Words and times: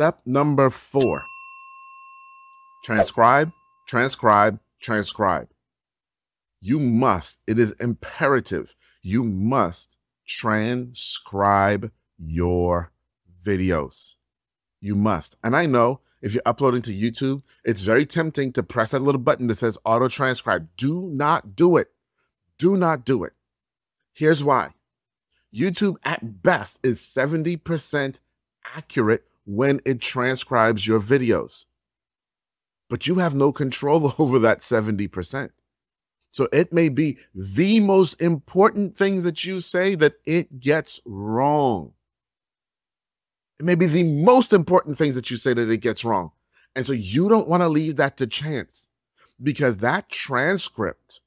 Step 0.00 0.22
number 0.24 0.70
four 0.70 1.20
transcribe, 2.84 3.52
transcribe, 3.86 4.58
transcribe. 4.80 5.48
You 6.58 6.78
must, 6.78 7.38
it 7.46 7.58
is 7.58 7.72
imperative, 7.72 8.74
you 9.02 9.22
must 9.22 9.94
transcribe 10.26 11.92
your 12.16 12.92
videos. 13.44 14.14
You 14.80 14.94
must. 14.94 15.36
And 15.44 15.54
I 15.54 15.66
know 15.66 16.00
if 16.22 16.32
you're 16.32 16.42
uploading 16.46 16.80
to 16.80 16.94
YouTube, 16.94 17.42
it's 17.62 17.82
very 17.82 18.06
tempting 18.06 18.54
to 18.54 18.62
press 18.62 18.92
that 18.92 19.02
little 19.02 19.20
button 19.20 19.48
that 19.48 19.58
says 19.58 19.76
auto 19.84 20.08
transcribe. 20.08 20.66
Do 20.78 21.10
not 21.12 21.54
do 21.54 21.76
it. 21.76 21.88
Do 22.56 22.78
not 22.78 23.04
do 23.04 23.22
it. 23.22 23.34
Here's 24.14 24.42
why 24.42 24.70
YouTube, 25.54 25.96
at 26.04 26.42
best, 26.42 26.80
is 26.82 27.00
70% 27.00 28.20
accurate 28.74 29.26
when 29.50 29.80
it 29.84 30.00
transcribes 30.00 30.86
your 30.86 31.00
videos. 31.00 31.64
But 32.88 33.08
you 33.08 33.16
have 33.16 33.34
no 33.34 33.50
control 33.50 34.14
over 34.18 34.38
that 34.38 34.60
70%. 34.60 35.50
So 36.30 36.48
it 36.52 36.72
may 36.72 36.88
be 36.88 37.18
the 37.34 37.80
most 37.80 38.20
important 38.22 38.96
things 38.96 39.24
that 39.24 39.44
you 39.44 39.58
say 39.58 39.96
that 39.96 40.14
it 40.24 40.60
gets 40.60 41.00
wrong. 41.04 41.94
It 43.58 43.66
may 43.66 43.74
be 43.74 43.86
the 43.86 44.04
most 44.04 44.52
important 44.52 44.96
things 44.96 45.16
that 45.16 45.30
you 45.30 45.36
say 45.36 45.52
that 45.52 45.68
it 45.68 45.80
gets 45.80 46.04
wrong. 46.04 46.30
And 46.76 46.86
so 46.86 46.92
you 46.92 47.28
don't 47.28 47.48
want 47.48 47.62
to 47.62 47.68
leave 47.68 47.96
that 47.96 48.16
to 48.18 48.28
chance 48.28 48.90
because 49.42 49.78
that 49.78 50.08
transcript, 50.08 51.20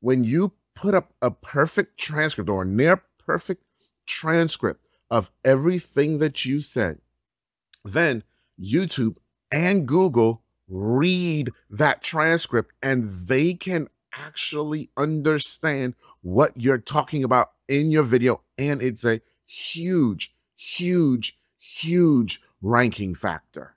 when 0.00 0.24
you 0.24 0.54
put 0.74 0.94
up 0.94 1.12
a 1.22 1.30
perfect 1.30 1.98
transcript 1.98 2.50
or 2.50 2.64
near 2.64 3.04
perfect 3.24 3.62
transcript 4.06 4.84
of 5.08 5.30
everything 5.44 6.18
that 6.18 6.44
you 6.44 6.60
said, 6.60 6.98
then 7.84 8.22
YouTube 8.60 9.16
and 9.50 9.86
Google 9.86 10.42
read 10.68 11.50
that 11.68 12.02
transcript 12.02 12.72
and 12.82 13.10
they 13.26 13.54
can 13.54 13.88
actually 14.12 14.90
understand 14.96 15.94
what 16.22 16.52
you're 16.56 16.78
talking 16.78 17.24
about 17.24 17.50
in 17.68 17.90
your 17.90 18.02
video. 18.02 18.42
And 18.58 18.82
it's 18.82 19.04
a 19.04 19.20
huge, 19.46 20.34
huge, 20.56 21.38
huge 21.58 22.40
ranking 22.62 23.14
factor. 23.14 23.76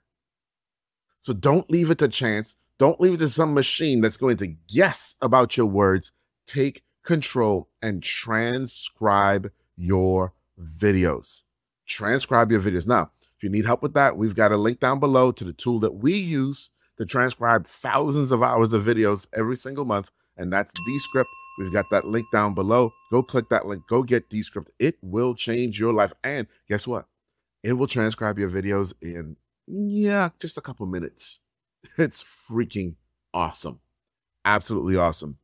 So 1.20 1.32
don't 1.32 1.70
leave 1.70 1.90
it 1.90 1.98
to 1.98 2.08
chance. 2.08 2.54
Don't 2.78 3.00
leave 3.00 3.14
it 3.14 3.18
to 3.18 3.28
some 3.28 3.54
machine 3.54 4.00
that's 4.00 4.16
going 4.16 4.36
to 4.38 4.56
guess 4.68 5.14
about 5.22 5.56
your 5.56 5.66
words. 5.66 6.12
Take 6.46 6.82
control 7.02 7.68
and 7.80 8.02
transcribe 8.02 9.50
your 9.76 10.34
videos. 10.60 11.42
Transcribe 11.86 12.50
your 12.50 12.60
videos. 12.60 12.86
Now, 12.86 13.10
if 13.36 13.42
you 13.42 13.50
need 13.50 13.66
help 13.66 13.82
with 13.82 13.94
that, 13.94 14.16
we've 14.16 14.34
got 14.34 14.52
a 14.52 14.56
link 14.56 14.80
down 14.80 15.00
below 15.00 15.32
to 15.32 15.44
the 15.44 15.52
tool 15.52 15.80
that 15.80 15.94
we 15.94 16.14
use 16.14 16.70
to 16.98 17.04
transcribe 17.04 17.66
thousands 17.66 18.30
of 18.32 18.42
hours 18.42 18.72
of 18.72 18.84
videos 18.84 19.26
every 19.34 19.56
single 19.56 19.84
month, 19.84 20.10
and 20.36 20.52
that's 20.52 20.72
Descript. 20.86 21.28
We've 21.58 21.72
got 21.72 21.86
that 21.90 22.04
link 22.04 22.26
down 22.32 22.54
below. 22.54 22.92
Go 23.12 23.22
click 23.22 23.48
that 23.50 23.66
link. 23.66 23.84
Go 23.88 24.02
get 24.02 24.28
Descript. 24.28 24.70
It 24.78 24.96
will 25.02 25.34
change 25.34 25.78
your 25.78 25.92
life. 25.92 26.12
And 26.24 26.46
guess 26.68 26.86
what? 26.86 27.06
It 27.62 27.74
will 27.74 27.86
transcribe 27.86 28.38
your 28.38 28.50
videos 28.50 28.92
in, 29.00 29.36
yeah, 29.66 30.30
just 30.38 30.58
a 30.58 30.62
couple 30.62 30.86
minutes. 30.86 31.40
It's 31.98 32.24
freaking 32.24 32.94
awesome. 33.34 33.80
Absolutely 34.44 34.96
awesome. 34.96 35.38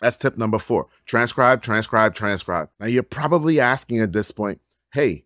That's 0.00 0.16
tip 0.16 0.38
number 0.38 0.58
four. 0.58 0.88
Transcribe, 1.04 1.62
transcribe, 1.62 2.14
transcribe. 2.14 2.70
Now 2.80 2.86
you're 2.86 3.02
probably 3.02 3.60
asking 3.60 4.00
at 4.00 4.12
this 4.12 4.30
point, 4.30 4.60
hey, 4.92 5.25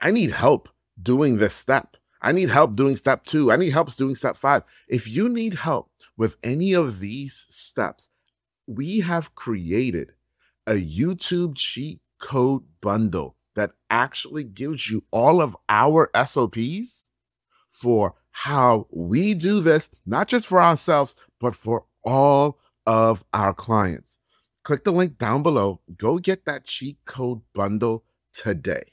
I 0.00 0.10
need 0.10 0.30
help 0.30 0.68
doing 1.02 1.36
this 1.36 1.54
step. 1.54 1.96
I 2.22 2.32
need 2.32 2.50
help 2.50 2.76
doing 2.76 2.96
step 2.96 3.24
two. 3.24 3.50
I 3.50 3.56
need 3.56 3.70
help 3.70 3.94
doing 3.94 4.14
step 4.14 4.36
five. 4.36 4.62
If 4.88 5.08
you 5.08 5.28
need 5.28 5.54
help 5.54 5.90
with 6.16 6.36
any 6.42 6.74
of 6.74 7.00
these 7.00 7.46
steps, 7.50 8.10
we 8.66 9.00
have 9.00 9.34
created 9.34 10.12
a 10.66 10.74
YouTube 10.74 11.56
cheat 11.56 12.00
code 12.18 12.62
bundle 12.80 13.36
that 13.54 13.72
actually 13.90 14.44
gives 14.44 14.90
you 14.90 15.04
all 15.10 15.42
of 15.42 15.56
our 15.68 16.10
SOPs 16.24 17.10
for 17.70 18.14
how 18.30 18.86
we 18.90 19.34
do 19.34 19.60
this, 19.60 19.90
not 20.06 20.28
just 20.28 20.46
for 20.46 20.62
ourselves, 20.62 21.16
but 21.40 21.54
for 21.54 21.84
all 22.04 22.58
of 22.86 23.24
our 23.34 23.52
clients. 23.52 24.18
Click 24.62 24.84
the 24.84 24.92
link 24.92 25.18
down 25.18 25.42
below. 25.42 25.80
Go 25.96 26.18
get 26.18 26.44
that 26.44 26.64
cheat 26.64 26.98
code 27.06 27.40
bundle 27.54 28.04
today. 28.32 28.92